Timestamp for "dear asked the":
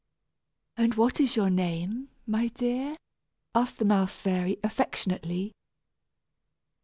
2.47-3.85